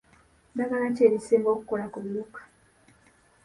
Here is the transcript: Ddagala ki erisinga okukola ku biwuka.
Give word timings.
Ddagala 0.51 0.87
ki 0.95 1.01
erisinga 1.07 1.47
okukola 1.55 1.85
ku 1.91 1.97
biwuka. 2.03 2.41